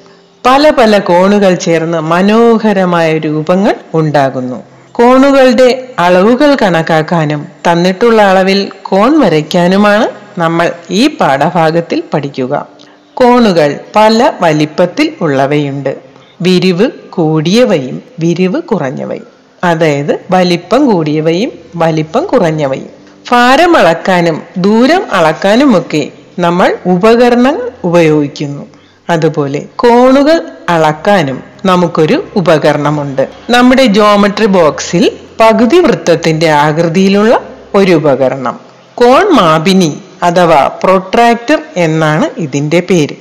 പല 0.45 0.69
പല 0.69 0.99
കോണുകൾ 0.99 1.53
ചേർന്ന് 1.55 1.99
മനോഹരമായ 2.01 3.17
രൂപങ്ങൾ 3.17 3.75
ഉണ്ടാകുന്നു. 3.93 4.63
കോണുകളുടെ 4.91 5.87
അളവുകൾ 5.99 6.57
കണക്കാക്കാനും 6.61 7.47
തന്നിട്ടുള്ള 7.71 8.21
അളവിൽ 8.21 8.71
കോൺ 8.83 9.19
വരയ്ക്കാനുമാണ് 9.19 10.07
നമ്മൾ 10.39 10.71
ഈ 10.89 11.07
പാഠഭാഗത്തിൽ 11.07 12.03
പഠിക്കുക. 12.13 12.67
കോണുകൾ 13.13 13.79
പല 13.95 14.31
വലിപ്പത്തിൽ 14.41 15.13
ഉള്ളവയുണ്ട്. 15.21 15.97
വിരിവ് 16.41 16.89
കൂടിയവയും 17.09 18.03
വിരിവ് 18.19 18.61
കുറഞ്ഞവയും. 18.61 19.27
അതായത് 19.63 20.19
വലിപ്പം 20.31 20.85
കൂടിയവയും 20.85 21.51
വലിപ്പം 21.75 22.25
കുറഞ്ഞവയും. 22.25 22.89
ഭാരം 23.31 23.77
അളക്കാനും 23.77 24.41
ദൂരം 24.57 25.03
അളക്കാനുമൊക്കെ 25.11 26.09
നമ്മൾ 26.39 26.77
ഉപകരണങ്ങൾ 26.85 27.71
ഉപയോഗിക്കുന്നു. 27.83 28.74
അതുപോലെ 29.09 29.65
കോണുകൾ 29.75 30.41
അളക്കാനും 30.69 31.43
നമുക്കൊരു 31.65 32.23
ഉപകരണമുണ്ട്. 32.35 33.27
നമ്മുടെ 33.49 33.85
ജോമെട്രി 33.85 34.45
ബോക്സിൽ 34.45 35.11
പകുതി 35.39 35.79
വൃത്തത്തിന്റെ 35.79 36.49
ആകൃതിയിലുള്ള 36.49 37.41
ഒരു 37.75 37.91
ഉപകരണം. 37.91 38.59
കോൺ 38.95 39.31
മാപിനി 39.31 39.97
അഥവാ 40.23 40.71
പ്രൊട്രാക്ടർ 40.83 41.61
എന്നാണ് 41.77 42.29
ഇതിന്റെ 42.37 42.79
പേര്. 42.79 43.15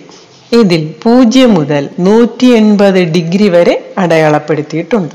ഇതിൽ 0.52 0.94
പൂജ്യം 1.02 1.54
മുതൽ 1.54 1.88
നൂറ്റി 1.98 2.46
എൺപത് 2.46 3.04
ഡിഗ്രി 3.04 3.48
വരെ 3.48 3.92
അടയാളപ്പെടുത്തിയിട്ടുണ്ട്. 3.98 5.14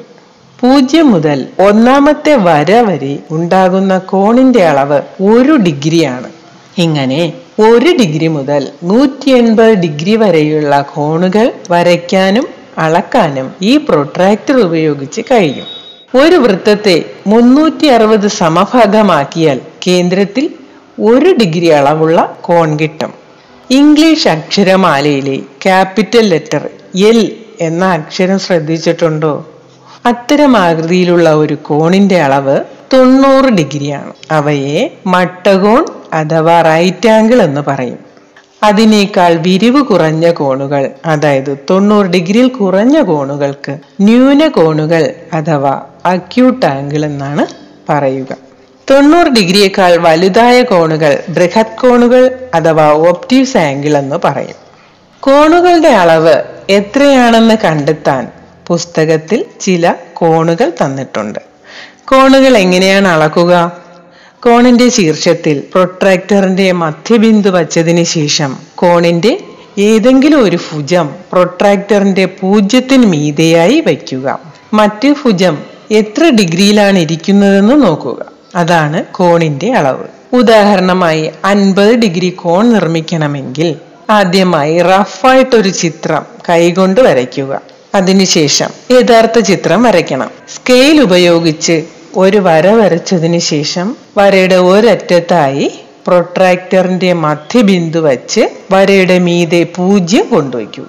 പൂജ്യം 0.59 1.11
മുതൽ 1.11 1.47
ഒന്നാമത്തെ 1.59 2.35
വര 2.35 2.81
വരെ 2.81 3.19
ഉണ്ടാകുന്ന 3.31 3.97
കോണിന്റെ 3.97 4.67
അളവ് 4.67 5.01
ഒരു 5.23 5.51
ഡിഗ്രിയാണ്. 5.55 6.29
ഇങ്ങനെ 6.77 7.33
ഒരു 7.59 7.95
ഡിഗ്രി 7.99 8.27
മുതൽ 8.27 8.67
നൂറ്റി 8.83 9.29
എൺപത് 9.29 9.73
ഡിഗ്രി 9.73 10.15
വരെയുള്ള 10.15 10.81
കോണുകൾ 10.81 11.53
വരയ്ക്കാനും 11.71 12.47
അളക്കാനും 12.77 13.53
ഈ 13.61 13.77
പ്രൊട്രാക്ടർ 13.77 14.57
ഉപയോഗിച്ച് 14.57 15.21
കഴിയും. 15.21 15.65
ഒരു 16.19 16.35
വൃത്തത്തെ 16.35 17.05
മുന്നൂറ്റി 17.27 17.85
അറുപത് 17.85 18.27
സമഭാഗമാക്കിയാൽ 18.27 19.61
കേന്ദ്രത്തിൽ 19.87 20.49
ഒരു 21.01 21.35
ഡിഗ്രി 21.39 21.65
അളവുള്ള 21.65 22.37
കോൺ 22.41 22.79
കിട്ടും. 22.79 23.13
ഇംഗ്ലീഷ് 23.69 24.27
അക്ഷരമാലയിലെ 24.27 25.37
ക്യാപിറ്റൽ 25.37 26.29
ലെറ്റർ 26.29 26.69
എൽ 26.95 27.35
എന്ന 27.61 27.85
അക്ഷരം 27.85 28.39
ശ്രദ്ധിച്ചിട്ടുണ്ടോ? 28.39 29.45
അത്തരം 30.05 30.57
ആകൃതിയിലുള്ള 30.57 31.33
ഒരു 31.33 31.53
കോണിന്റെ 31.53 32.21
അളവ് 32.21 32.59
തൊണ്ണൂറ് 32.93 33.53
ഡിഗ്രിയാണ്. 33.53 34.13
അവയെ 34.31 34.97
മട്ടകോൺ 35.07 35.85
അഥവാ 36.13 36.61
റൈറ്റ് 36.61 37.09
ആംഗിൾ 37.09 37.41
എന്ന് 37.41 37.61
പറയും. 37.61 38.09
അതിനേക്കാൾ 38.63 39.33
വിരിവ് 39.33 39.81
കുറഞ്ഞ 39.81 40.31
കോണുകൾ 40.31 40.89
അതായത് 41.05 41.57
തൊണ്ണൂറ് 41.69 42.05
ഡിഗ്രിയിൽ 42.05 42.47
കുറഞ്ഞ 42.47 43.01
കോണുകൾക്ക് 43.01 43.77
ന്യൂന 44.01 44.47
കോണുകൾ 44.47 45.13
അഥവാ 45.33 45.81
അക്യൂട്ട് 46.05 46.65
ആംഗിൾ 46.65 47.05
എന്നാണ് 47.05 47.45
പറയുക. 47.91 48.35
തൊണ്ണൂറ് 48.91 49.27
ഡിഗ്രിയേക്കാൾ 49.27 49.97
വലുതായ 49.97 50.63
കോണുകൾ 50.63 51.23
ബൃഹത് 51.29 51.87
കോണുകൾ 51.87 52.39
അഥവാ 52.53 52.89
ഓപ്റ്റീവ്സ് 52.89 53.57
ആംഗിൾ 53.57 53.97
എന്ന് 53.97 54.15
പറയും. 54.23 54.69
കോണുകളുടെ 55.19 55.87
അളവ് 55.87 56.43
എത്രയാണെന്ന് 56.69 57.57
കണ്ടെത്താൻ 57.63 58.27
പുസ്തകത്തിൽ 58.67 59.45
ചില 59.59 59.93
കോണുകൾ 60.13 60.71
തന്നിട്ടുണ്ട്. 60.83 61.39
കോണുകൾ 62.05 62.57
എങ്ങനെയാണ് 62.57 63.07
അളക്കുക? 63.07 63.71
കോണിന്റെ 64.43 64.89
ശീർഷത്തിൽ 64.89 65.63
പ്രൊട്രാക്ടറിന്റെ 65.73 66.71
മധ്യബിന്ദു 66.71 67.49
വച്ചതിന് 67.49 68.03
ശേഷം 68.03 68.57
കോണിന്റെ 68.75 69.39
ഏതെങ്കിലും 69.77 70.43
ഒരു 70.43 70.59
ഭുജം 70.71 71.09
പ്രൊട്രാക്ടറിന്റെ 71.31 72.25
പൂജ്യത്തിന് 72.25 73.05
മീതെയായി 73.05 73.83
വയ്ക്കുക. 73.87 74.39
മറ്റ് 74.73 75.15
ഭുജം 75.25 75.57
എത്ര 75.91 76.29
ഡിഗ്രിയിലാണ് 76.29 76.99
ഇരിക്കുന്നതെന്ന് 76.99 77.83
നോക്കുക. 77.83 78.25
അതാണ് 78.55 79.05
കോണിന്റെ 79.05 79.73
അളവ്. 79.73 80.35
ഉദാഹരണമായി 80.35 81.31
അൻപത് 81.45 81.95
ഡിഗ്രി 81.95 82.29
കോൺ 82.29 82.73
നിർമ്മിക്കണമെങ്കിൽ 82.73 83.75
ആദ്യമായി 84.09 84.81
റഫായിട്ടൊരു 84.81 85.69
ചിത്രം 85.69 86.25
കൈകൊണ്ട് 86.49 87.01
വരയ്ക്കുക. 87.01 87.61
അതിനുശേഷം 87.95 88.69
യഥാർത്ഥ 88.91 89.39
ചിത്രം 89.39 89.83
വരയ്ക്കണം. 89.83 90.29
സ്കെയിൽ 90.55 91.01
ഉപയോഗിച്ച് 91.01 91.83
ഒരു 92.17 92.37
വര 92.37 92.67
വരച്ചതിന് 92.67 93.39
ശേഷം 93.39 93.97
വരയുടെ 94.17 94.55
ഒരറ്റത്തായി 94.55 95.79
പ്രൊട്രാക്ടറിന്റെ 96.07 97.13
മധ്യബിന്ദു 97.13 97.99
വച്ച് 97.99 98.49
വരയുടെ 98.71 99.19
മീതെ 99.19 99.63
പൂജ്യം 99.63 100.29
കൊണ്ടുവയ്ക്കുക. 100.29 100.85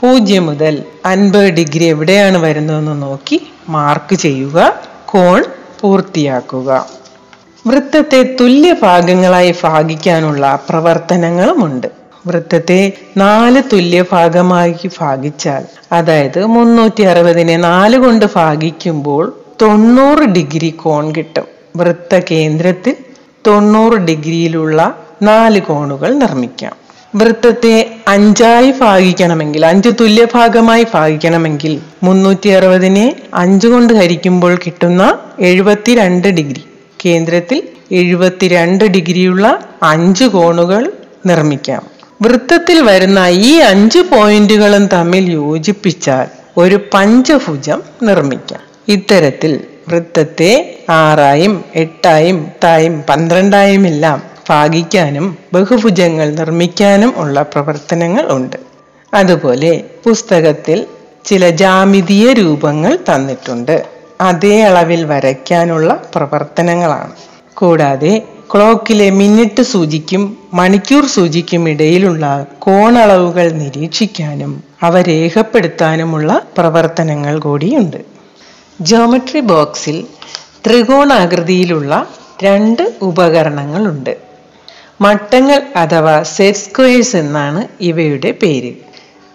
പൂജ്യം 0.00 0.46
മുതൽ 0.46 0.82
അൻപത് 1.06 1.50
ഡിഗ്രി 1.50 1.84
എവിടെയാണ് 1.84 2.38
വരുന്നതെന്ന് 2.38 3.02
നോക്കി 3.02 3.46
മാർക്ക് 3.68 4.14
ചെയ്യുക. 4.14 4.74
കോൺ 5.06 5.44
പൂർത്തിയാക്കുക. 5.80 6.86
വൃത്തത്തെ 7.66 8.36
തുല്യ 8.40 8.74
ഭാഗങ്ങളായി 8.82 9.54
ഭാഗിക്കാനുള്ള 9.64 10.58
പ്രവർത്തനങ്ങളുമുണ്ട്. 10.68 11.86
വൃത്തത്തെ 12.26 12.92
നാല് 13.16 13.62
തുല്യ 13.72 14.04
ഭാഗമായി 14.12 14.74
ഭാഗിച്ചാൽ 15.00 15.64
അതായത് 15.92 16.46
മുന്നൂറ്റി 16.46 17.02
അറുപതിനെ 17.02 17.56
നാല് 17.56 17.96
കൊണ്ട് 17.96 18.26
ഭാഗിക്കുമ്പോൾ 18.36 19.38
തൊണ്ണൂറ് 19.62 20.18
ഡിഗ്രി 20.18 20.70
കോൺ 20.70 21.12
കിട്ടും. 21.12 21.44
വൃത്ത 21.76 22.20
കേന്ദ്രത്തിൽ 22.30 22.96
തൊണ്ണൂറ് 23.46 23.92
ഡിഗ്രിയിലുള്ള 23.92 24.96
നാല് 25.22 25.60
കോണുകൾ 25.60 26.14
നിർമ്മിക്കാം. 26.14 26.74
വൃത്തത്തെ 27.16 27.96
അഞ്ചായി 28.08 28.70
ഭാഗിക്കണമെങ്കിൽ 28.80 29.66
അഞ്ച് 29.66 29.88
തുല്യ 30.00 30.26
ഭാഗമായി 30.34 30.86
ഭാഗിക്കണമെങ്കിൽ 30.94 31.80
മുന്നൂറ്റി 32.02 32.48
അറുപതിനെ 32.48 33.16
അഞ്ച് 33.34 33.68
കൊണ്ട് 33.68 33.92
ഹരിക്കുമ്പോൾ 33.92 34.58
കിട്ടുന്ന 34.66 35.18
എഴുപത്തിരണ്ട് 35.40 36.28
ഡിഗ്രി. 36.28 36.64
കേന്ദ്രത്തിൽ 37.04 37.62
എഴുപത്തിരണ്ട് 37.92 38.84
ഡിഗ്രിയുള്ള 38.84 39.60
അഞ്ച് 39.82 40.24
കോണുകൾ 40.24 40.92
നിർമ്മിക്കാം. 41.26 41.82
വൃത്തത്തിൽ 42.22 42.80
വരുന്ന 42.80 43.18
ഈ 43.28 43.52
അഞ്ച് 43.54 43.98
പോയിന്റുകളും 43.98 44.86
തമ്മിൽ 44.86 45.30
യോജിപ്പിച്ചാൽ 45.30 46.26
ഒരു 46.56 46.80
പഞ്ചഭുജം 46.94 47.82
നിർമ്മിക്കാം. 48.02 48.75
ഇത്തരത്തിൽ 48.88 49.64
വൃത്തത്തെ 49.88 50.84
ആറായും 50.90 51.64
എട്ടായും 51.74 52.50
തായും 52.64 53.04
പന്ത്രണ്ടായും 53.08 53.86
എല്ലാം 53.86 54.22
ഭാഗിക്കാനും 54.50 55.38
ബഹുഭുജങ്ങൾ 55.52 56.30
നിർമ്മിക്കാനും 56.30 57.14
ഉള്ള 57.16 57.42
പ്രവർത്തനങ്ങൾ 57.42 58.30
ഉണ്ട്. 58.30 58.56
അതുപോലെ 59.14 59.84
പുസ്തകത്തിൽ 60.04 60.86
ചില 61.24 61.50
ജാമിതീയ 61.50 62.32
രൂപങ്ങൾ 62.32 62.98
തന്നിട്ടുണ്ട്. 63.08 63.84
അതേ 64.20 64.62
അളവിൽ 64.62 65.04
വരയ്ക്കാനുള്ള 65.04 66.02
പ്രവർത്തനങ്ങളാണ്. 66.14 67.12
കൂടാതെ 67.54 68.22
ക്ലോക്കിലെ 68.54 69.10
മിനിറ്റ് 69.10 69.62
സൂചിക്കും 69.62 70.38
മണിക്കൂർ 70.54 71.06
സൂചിക്കും 71.06 71.68
ഇടയിലുള്ള 71.68 72.46
കോണളവുകൾ 72.58 73.50
നിരീക്ഷിക്കാനും 73.50 74.64
അവ 74.82 75.00
രേഖപ്പെടുത്താനുമുള്ള 75.00 76.42
പ്രവർത്തനങ്ങൾ 76.58 77.38
കൂടിയുണ്ട്. 77.38 78.15
ജോമെട്രി 78.80 79.40
ബോക്സിൽ 79.40 80.06
ത്രികോണാകൃതിയിലുള്ള 80.66 82.08
രണ്ട് 82.44 82.94
ഉപകരണങ്ങളുണ്ട്. 83.02 84.16
മട്ടങ്ങൾ 85.00 85.62
അഥവാ 85.76 86.22
സെറ്റ് 86.22 86.58
സ്ക്വയേഴ്സ് 86.58 87.16
എന്നാണ് 87.16 87.68
ഇവയുടെ 87.80 88.30
പേര്. 88.30 88.72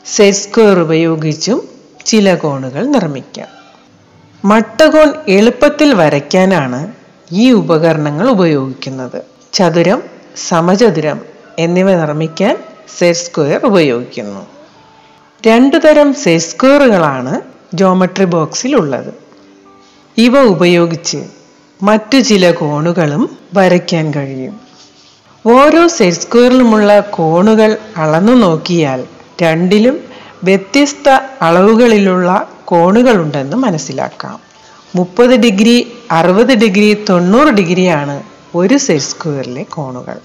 സെറ്റ് 0.05 0.37
സ്ക്വയർ 0.37 0.79
ഉപയോഗിച്ചും 0.79 1.69
ചില 2.05 2.35
കോണുകൾ 2.35 2.85
നിർമ്മിക്കാം. 2.85 3.47
മട്ടകോൺ 4.45 5.13
എളുപ്പത്തിൽ 5.27 5.93
വരയ്ക്കാനാണ് 5.93 6.93
ഈ 7.31 7.51
ഉപകരണങ്ങൾ 7.51 8.29
ഉപയോഗിക്കുന്നത്. 8.29 9.21
ചതുരം 9.53 10.03
സമചതുരം 10.47 11.21
എന്നിവ 11.59 11.95
നിർമ്മിക്കാൻ 11.95 12.57
സെറ്റ് 12.97 13.19
സ്ക്വയർ 13.19 13.65
ഉപയോഗിക്കുന്നു. 13.65 14.47
രണ്ടു 15.47 15.75
തരം 15.75 16.13
സെറ്റ് 16.13 16.43
സ്ക്വയറുകളാണ് 16.43 17.41
ജോമെട്രി 17.73 18.25
ബോക്സിൽ 18.25 18.75
ഉള്ളത്. 18.75 19.30
ഇവ 20.17 20.39
ഉപയോഗിച്ച് 20.39 21.23
മറ്റു 21.83 22.17
ചില 22.17 22.51
കോണുകളും 22.51 23.37
വരയ്ക്കാൻ 23.53 24.13
കഴിയും. 24.13 24.59
ഓരോ 25.45 25.87
സെറ്റ് 25.87 26.17
സ്ക്വയറിലുമുള്ള 26.17 26.99
കോണുകൾ 26.99 27.77
അളന്നു 27.97 28.31
നോക്കിയാൽ 28.31 29.03
രണ്ടിലും 29.41 29.99
വ്യത്യസ്ത 30.43 31.09
അളവുകളിലുള്ള 31.41 32.49
കോണുകളുണ്ടെന്ന് 32.65 33.57
മനസ്സിലാക്കാം. 33.57 34.39
മുപ്പത് 34.95 35.29
ഡിഗ്രി 35.29 35.91
അറുപത് 36.11 36.53
ഡിഗ്രി 36.53 37.03
തൊണ്ണൂറ് 37.09 37.47
ഡിഗ്രിയാണ് 37.47 38.23
ഒരു 38.55 38.77
സെറ്റ് 38.77 39.03
സ്ക്വയറിലെ 39.03 39.63
കോണുകൾ. 39.63 40.19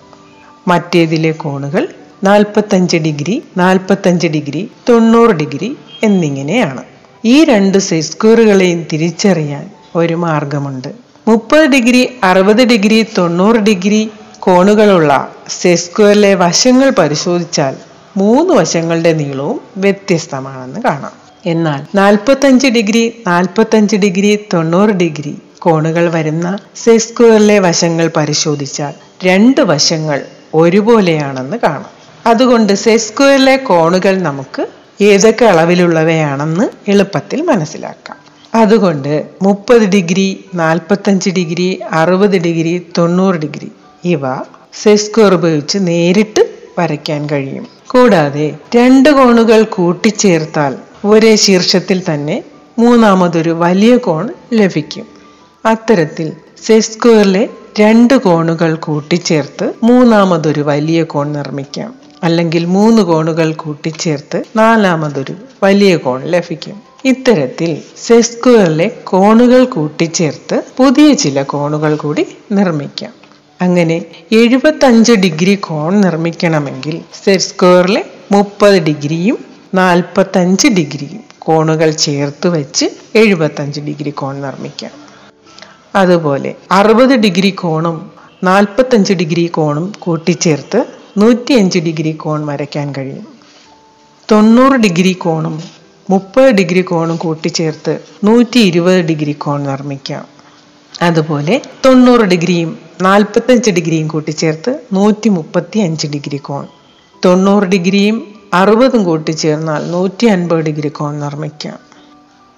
മറ്റേതിലെ 0.68 1.32
കോണുകൾ 1.32 1.88
നാൽപ്പത്തഞ്ച് 2.24 2.96
ഡിഗ്രി 2.96 3.42
നാൽപ്പത്തഞ്ച് 3.56 4.26
ഡിഗ്രി 4.26 4.70
തൊണ്ണൂറ് 4.88 5.30
ഡിഗ്രി 5.30 5.76
എന്നിങ്ങനെയാണ്. 6.02 6.84
ഈ 7.24 7.44
രണ്ട് 7.44 7.78
സെസ്ക്വയറുകളെയും 7.78 8.86
തിരിച്ചറിയാൻ 8.92 9.75
ഒരു 9.94 10.14
മാർഗമുണ്ട്. 10.14 10.88
മുപ്പത് 11.28 11.66
ഡിഗ്രി 11.66 12.18
അറുപത് 12.24 12.64
ഡിഗ്രി 12.64 13.06
തൊണ്ണൂറ് 13.18 13.56
ഡിഗ്രി 13.56 14.10
കോണുകളുള്ള 14.40 15.34
സെസ്ക്വയറിലെ 15.48 16.34
വശങ്ങൾ 16.34 16.90
പരിശോധിച്ചാൽ 16.90 17.76
മൂന്ന് 18.16 18.54
വശങ്ങളുടെ 18.54 19.12
നീളവും 19.12 19.60
വ്യത്യസ്തമാണെന്ന് 19.76 20.80
കാണാം. 20.80 21.12
എന്നാൽ 21.46 21.86
നാൽപ്പത്തഞ്ച് 21.94 22.66
ഡിഗ്രി 22.66 23.22
നാൽപ്പത്തഞ്ച് 23.26 23.96
ഡിഗ്രി 23.96 24.38
തൊണ്ണൂറ് 24.54 24.90
ഡിഗ്രി 24.90 25.38
കോണുകൾ 25.58 26.10
വരുന്ന 26.10 26.58
സെസ്ക്വയറിലെ 26.76 27.58
വശങ്ങൾ 27.58 28.10
പരിശോധിച്ചാൽ 28.16 28.94
രണ്ട് 29.24 29.60
വശങ്ങൾ 29.60 30.22
ഒരുപോലെയാണെന്ന് 30.54 31.56
കാണാം. 31.56 31.90
അതുകൊണ്ട് 32.26 32.72
സെസ്ക്വയറിലെ 32.72 33.56
കോണുകൾ 33.56 34.20
നമുക്ക് 34.22 34.66
ഏതൊക്കെ 35.00 35.44
അളവിലുള്ളവയാണെന്ന് 35.44 36.90
എളുപ്പത്തിൽ 36.90 37.42
മനസ്സിലാക്കാം. 37.42 38.25
അതുകൊണ്ട് 38.56 39.12
മുപ്പത് 39.42 39.84
ഡിഗ്രി 39.88 40.44
നാൽപ്പത്തഞ്ച് 40.54 41.30
ഡിഗ്രി 41.30 41.80
അറുപത് 41.90 42.36
ഡിഗ്രി 42.36 42.86
തൊണ്ണൂറ് 42.98 43.34
ഡിഗ്രി 43.34 43.68
ഇവ 44.04 44.20
സെസ്ക്വയർ 44.82 45.34
ഉപയോഗിച്ച് 45.34 45.78
നേരിട്ട് 45.82 46.42
വരയ്ക്കാൻ 46.78 47.28
കഴിയും. 47.32 47.66
കൂടാതെ 47.88 48.46
രണ്ട് 48.76 49.08
കോണുകൾ 49.10 49.62
കൂട്ടിച്ചേർത്താൽ 49.62 50.72
ഒരേ 51.04 51.36
ശീർഷത്തിൽ 51.36 52.02
തന്നെ 52.10 52.36
മൂന്നാമതൊരു 52.78 53.50
വലിയ 53.50 53.96
കോൺ 53.96 54.24
ലഭിക്കും. 54.52 55.06
അത്തരത്തിൽ 55.66 56.32
സെസ്ക്വയറിലെ 56.66 57.48
രണ്ട് 57.80 58.14
കോണുകൾ 58.14 58.74
കൂട്ടിച്ചേർത്ത് 58.74 59.66
മൂന്നാമതൊരു 59.82 60.60
വലിയ 60.60 61.02
കോൺ 61.02 61.32
നിർമ്മിക്കാം. 61.32 61.94
അല്ലെങ്കിൽ 62.24 62.64
മൂന്ന് 62.76 63.02
കോണുകൾ 63.02 63.52
കൂട്ടിച്ചേർത്ത് 63.52 64.38
നാലാമതൊരു 64.56 65.34
വലിയ 65.62 65.96
കോൺ 65.96 66.20
ലഭിക്കും. 66.24 66.85
ഇത്തരത്തിൽ 67.10 67.82
സെസ്ക്വയറിലെ 68.06 68.86
കോണുകൾ 69.04 69.64
കൂട്ടിച്ചേർത്ത് 69.64 70.62
പുതിയ 70.76 71.12
ചില 71.12 71.42
കോണുകൾ 71.42 71.96
കൂടി 71.96 72.24
നിർമ്മിക്കാം. 72.52 73.12
അങ്ങനെ 73.62 73.96
എഴുപത്തഞ്ച് 74.32 75.12
ഡിഗ്രി 75.12 75.54
കോൺ 75.54 76.00
നിർമ്മിക്കണമെങ്കിൽ 76.00 76.96
സെറ്റ് 77.24 77.40
സ്ക്വയറിലെ 77.40 78.02
മുപ്പത് 78.32 78.78
ഡിഗ്രിയും 78.78 79.38
നാൽപ്പത്തഞ്ച് 79.74 80.68
ഡിഗ്രിയും 80.68 81.22
കോണുകൾ 81.38 81.90
ചേർത്ത് 81.90 82.48
വെച്ച് 82.48 82.86
എഴുപത്തഞ്ച് 83.14 83.80
ഡിഗ്രി 83.80 84.10
കോൺ 84.10 84.34
നിർമ്മിക്കാം. 84.40 84.90
അതുപോലെ 85.94 86.54
അറുപത് 86.72 87.14
ഡിഗ്രി 87.16 87.50
കോണും 87.50 87.96
നാൽപ്പത്തഞ്ച് 88.44 89.12
ഡിഗ്രി 89.12 89.46
കോണും 89.46 89.92
കൂട്ടിച്ചേർത്ത് 89.98 90.80
നൂറ്റിയഞ്ച് 91.18 91.78
ഡിഗ്രി 91.78 92.12
കോൺ 92.12 92.46
വരയ്ക്കാൻ 92.46 92.94
കഴിയും. 92.98 93.26
തൊണ്ണൂറ് 94.30 94.72
ഡിഗ്രി 94.72 95.12
കോണും 95.12 95.56
മുപ്പത് 96.10 96.50
ഡിഗ്രി 96.50 96.82
കോണും 96.82 97.16
കൂട്ടിച്ചേർത്ത് 97.16 98.00
നൂറ്റി 98.24 98.58
ഇരുപത് 98.58 99.00
ഡിഗ്രി 99.00 99.32
കോൺ 99.32 99.62
നിർമ്മിക്കാം. 99.62 100.24
അതുപോലെ 101.02 101.62
തൊണ്ണൂറ് 101.86 102.20
ഡിഗ്രിയും 102.20 102.78
നാൽപ്പത്തഞ്ച് 103.02 103.70
ഡിഗ്രിയും 103.70 104.08
കൂട്ടിച്ചേർത്ത് 104.08 104.80
നൂറ്റി 104.92 105.28
മുപ്പത്തി 105.28 105.78
അഞ്ച് 105.78 106.06
ഡിഗ്രി 106.06 106.36
കോൺ. 106.36 106.66
തൊണ്ണൂറ് 107.24 107.64
ഡിഗ്രിയും 107.64 108.34
അറുപതും 108.54 109.04
കൂട്ടിച്ചേർന്നാൽ 109.04 109.90
നൂറ്റി 109.90 110.26
അൻപത് 110.26 110.58
ഡിഗ്രി 110.58 110.88
കോൺ 110.88 111.20
നിർമ്മിക്കാം. 111.20 111.78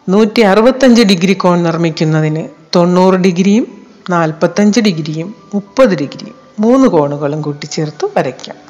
നൂറ്റി 0.08 0.40
അറുപത്തഞ്ച് 0.40 1.02
ഡിഗ്രി 1.02 1.34
കോൺ 1.34 1.62
നിർമ്മിക്കുന്നതിന് 1.62 2.48
തൊണ്ണൂറ് 2.76 3.14
ഡിഗ്രിയും 3.14 3.66
നാൽപ്പത്തഞ്ച് 4.10 4.80
ഡിഗ്രിയും 4.80 5.34
മുപ്പത് 5.54 5.94
ഡിഗ്രിയും 5.98 6.34
മൂന്ന് 6.60 6.88
കോണുകളും 6.88 7.42
കൂട്ടിച്ചേർത്ത് 7.42 8.06
വരയ്ക്കാം. 8.16 8.67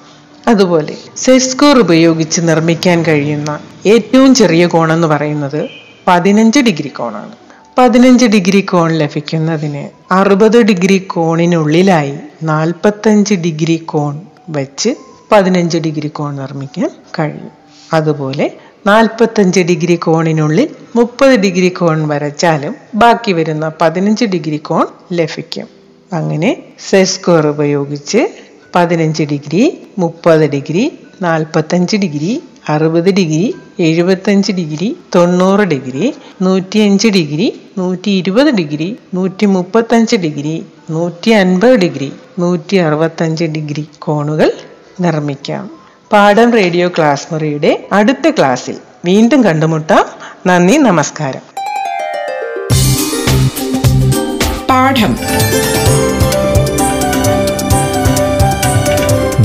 അതുപോലെ 0.48 0.96
സെസ്കോർ 1.16 1.78
ഉപയോഗിച്ച് 1.78 2.40
നിർമ്മിക്കാൻ 2.40 3.02
കഴിയുന്ന 3.02 3.58
ഏറ്റവും 3.86 4.34
ചെറിയ 4.34 4.66
കോണെന്ന് 4.66 5.08
പറയുന്നത് 5.08 5.68
പതിനഞ്ച് 6.08 6.60
ഡിഗ്രി 6.60 6.88
കോണാണ്. 6.88 7.32
പതിനഞ്ച് 7.78 8.26
ഡിഗ്രി 8.26 8.60
കോൺ 8.60 8.92
ലഭിക്കുന്നതിന് 8.92 10.14
അറുപത് 10.14 10.62
ഡിഗ്രി 10.62 10.98
കോണിനുള്ളിലായി 10.98 12.14
നാൽപ്പത്തഞ്ച് 12.42 13.34
ഡിഗ്രി 13.34 13.76
കോൺ 13.76 14.20
വെച്ച് 14.48 14.90
പതിനഞ്ച് 15.32 15.78
ഡിഗ്രി 15.78 16.08
കോൺ 16.08 16.36
നിർമ്മിക്കാൻ 16.36 16.90
കഴിയും. 17.18 17.50
അതുപോലെ 17.92 18.52
നാൽപ്പത്തഞ്ച് 18.86 19.60
ഡിഗ്രി 19.60 19.96
കോണിനുള്ളിൽ 19.96 20.68
മുപ്പത് 20.96 21.34
ഡിഗ്രി 21.40 21.68
കോൺ 21.68 22.08
വരച്ചാലും 22.08 22.74
ബാക്കി 22.94 23.32
വരുന്ന 23.32 23.72
പതിനഞ്ച് 23.80 24.24
ഡിഗ്രി 24.24 24.56
കോൺ 24.56 24.86
ലഭിക്കും. 25.12 25.66
അങ്ങനെ 26.12 26.50
സെസ്കോർ 26.88 27.46
ഉപയോഗിച്ച് 27.46 28.47
പതിനഞ്ച് 28.74 29.22
ഡിഗ്രി 29.22 29.88
മുപ്പത് 29.98 30.50
ഡിഗ്രി 30.50 30.98
നാൽപ്പത്തഞ്ച് 31.22 31.96
ഡിഗ്രി 31.96 32.42
അറുപത് 32.68 33.04
ഡിഗ്രി 33.04 33.54
എഴുപത്തഞ്ച് 33.80 34.52
ഡിഗ്രി 34.52 34.96
തൊണ്ണൂറ് 35.14 35.60
ഡിഗ്രി 35.60 36.14
നൂറ്റിയഞ്ച് 36.42 37.08
ഡിഗ്രി 37.08 37.60
നൂറ്റി 37.78 38.10
ഇരുപത് 38.10 38.50
ഡിഗ്രി 38.50 38.96
നൂറ്റി 39.14 39.46
മുപ്പത്തഞ്ച് 39.46 40.16
ഡിഗ്രി 40.16 40.66
നൂറ്റി 40.90 41.30
അൻപത് 41.30 41.74
ഡിഗ്രി 41.74 42.12
നൂറ്റി 42.38 42.76
അറുപത്തഞ്ച് 42.76 43.44
ഡിഗ്രി 43.44 43.88
കോണുകൾ 43.98 44.52
നിർമ്മിക്കാം. 45.00 45.70
പാഠം 46.12 46.52
റേഡിയോ 46.52 46.88
ക്ലാസ് 46.88 47.26
മുറിയുടെ 47.32 47.88
അടുത്ത 47.92 48.30
ക്ലാസ്സിൽ 48.30 48.76
വീണ്ടും 49.04 49.44
കണ്ടുമുട്ടാം. 49.44 50.04
നന്ദി 50.46 50.76
നമസ്കാരം. 50.76 51.40
പാഠം. 54.70 55.16